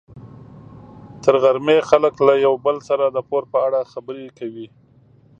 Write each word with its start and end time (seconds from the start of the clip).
تر 1.23 1.35
غرمې 1.43 1.77
خلک 1.89 2.15
له 2.27 2.33
یو 2.45 2.53
بل 2.65 2.77
سره 2.89 3.05
د 3.09 3.17
پور 3.29 3.43
په 3.51 3.57
اړه 3.67 3.89
خبرې 3.91 4.27
کوي. 4.39 4.67